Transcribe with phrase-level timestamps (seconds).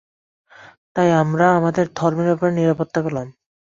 [0.95, 3.27] তাই আমরা আমাদের ধর্মের ব্যাপারে নিরাপত্তা পেলাম।